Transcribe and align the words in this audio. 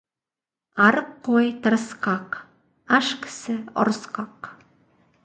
Арық 0.85 1.11
қой 1.27 1.51
тырысқақ, 1.65 2.31
аш 2.97 3.13
кісі 3.27 3.55
ұрысқақ. 3.83 4.53